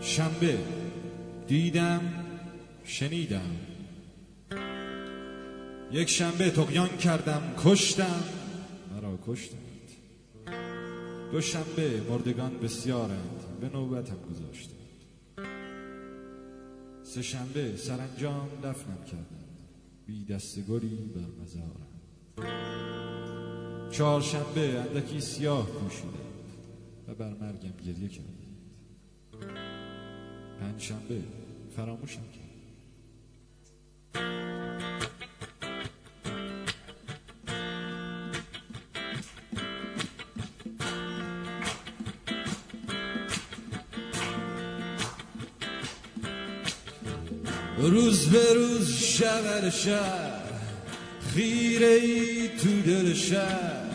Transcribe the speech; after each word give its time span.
شنبه. 0.00 0.58
دیدم 1.46 2.00
شنیدم. 2.84 3.56
یک 5.92 6.08
شنبه 6.08 6.50
تقیان 6.50 6.88
کردم 6.88 7.42
کشتم. 7.64 8.22
مرا 8.94 9.18
کشتند. 9.26 9.58
دو 11.32 11.40
شنبه 11.40 12.00
مردگان 12.10 12.58
بسیارند 12.58 13.60
به 13.60 13.68
نوبتم 13.68 14.16
گذاشتند. 14.30 14.78
سه 17.02 17.22
شنبه 17.22 17.76
سرانجام 17.76 18.48
دفنم 18.64 19.04
کردند. 19.04 19.48
بی 20.06 20.24
دستگری 20.24 21.10
بر 21.14 21.42
مزارم 21.42 21.88
چهار 23.90 24.20
شنبه 24.20 24.60
اندکی 24.60 25.20
سیاه 25.20 25.66
پوشیدند 25.66 26.14
و 27.08 27.14
بر 27.14 27.28
مرگم 27.28 27.72
گریه 27.86 28.08
کردند. 28.08 28.47
پنج 30.60 30.82
شنبه 30.82 31.22
فراموشم 31.76 32.20
کرد 32.20 32.48
روز 47.78 48.28
به 48.28 48.54
روز 48.54 48.92
شب 48.92 49.68
شهر 49.68 50.42
خیره 51.34 51.86
ای 51.86 52.48
تو 52.48 52.82
دل 52.82 53.14
شهر. 53.14 53.88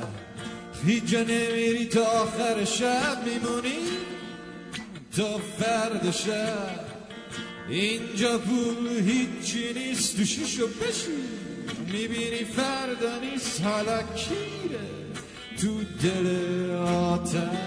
هیچ 0.85 1.13
نمیری 1.13 1.85
تا 1.85 2.03
آخر 2.03 2.65
شب 2.65 3.17
میمونی؟ 3.25 4.02
تا 5.17 5.37
فرد 5.37 6.11
شب 6.11 6.79
اینجا 7.69 8.37
پول 8.37 8.87
هیچی 8.87 9.73
نیست 9.73 10.17
تو 10.17 10.25
شیشو 10.25 10.67
بشی 10.67 11.23
می‌بینی 11.87 12.43
فردا 12.43 13.19
نیست 13.19 13.61
حالا 13.61 14.03
کیره 14.03 14.79
تو 15.61 15.83
دل 16.03 16.71
آتم 16.75 17.57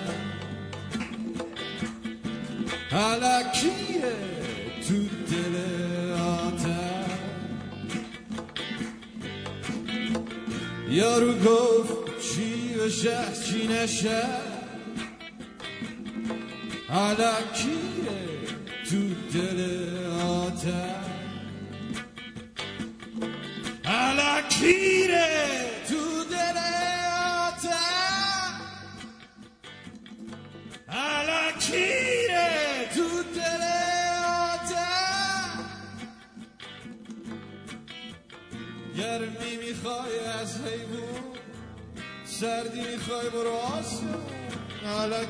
حالا 2.91 3.43
کیره 3.43 4.17
تو 4.89 4.95
دل 5.31 5.57
آتم 6.13 7.05
یارو 10.91 11.33
گفت 11.33 12.21
چی 12.21 12.75
بشه 12.75 13.19
چی 13.47 13.69
نشه 13.69 14.56
حالا 16.89 17.35
کیه 17.55 18.47
تو 18.91 19.15
دل 19.35 19.61
آتم 20.21 21.05
حالا 23.85 24.43
کیره 24.49 25.71
تو 25.89 26.25
دل 26.25 26.59
آتم 27.49 28.61
حالا 30.89 31.53
کیره 31.61 32.51
تو 32.95 33.23
دل 33.35 33.63
آتم 34.53 35.65
گرمی 38.97 39.57
می‌خوای 39.57 40.19
از 40.19 40.61
حیوان 40.61 41.37
سردی 42.25 42.81
می‌خوای 42.81 43.31
برو 43.31 43.51
آسمون. 43.51 44.23
حالا 44.85 45.25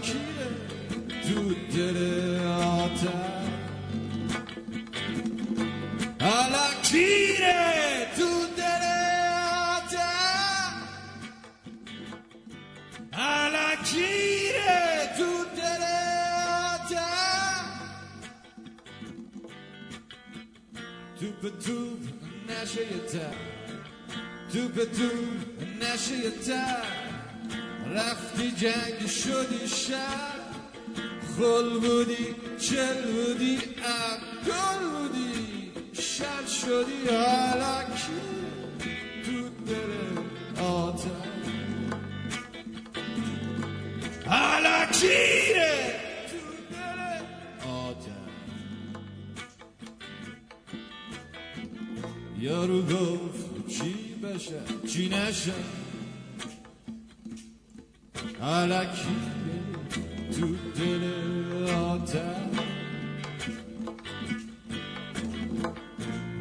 رفتی 27.95 28.51
جنگ 28.51 29.07
شدی 29.07 29.67
شر 29.67 30.44
خل 31.38 31.78
بودی 31.80 32.34
چل 32.58 33.12
بودی 33.12 33.56
عبدال 33.56 34.80
بودی 34.92 35.72
شر 35.92 36.46
شدی 36.46 37.08
حالا 37.10 37.82
کی 37.82 38.18
تو 39.24 39.48
دل 39.66 40.62
آتم 40.62 41.10
حالا 44.26 44.86
یارو 52.40 52.82
گفت 52.82 53.68
چی 53.68 53.94
بشه 54.22 54.60
چی 54.88 55.08
نشه؟ 55.08 55.52
حالا 58.40 58.84
کیره 58.84 59.60
تو 60.40 60.46
دل 60.80 61.25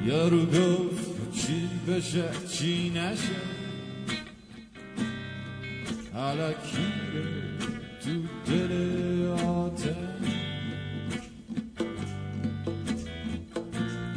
یارو 0.05 0.45
گفت 0.45 1.31
چی 1.33 1.69
بشه 1.87 2.23
چی 2.49 2.89
نشه؟ 2.89 3.41
حالا 6.13 6.53
کیره 6.53 7.45
تو 8.03 8.11
دل 8.51 9.27
آتم 9.27 10.15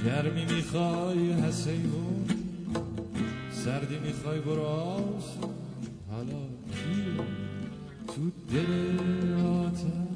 گرمی 0.06 0.44
می‌خوای 0.44 1.32
حسیمون 1.32 2.26
سردی 3.50 3.98
می‌خوای 3.98 4.40
برو 4.40 4.62
آسون 4.62 5.54
حالا 6.10 6.42
کیه 6.72 7.24
تو 8.06 8.30
دل 8.52 9.34
آتم 9.34 10.07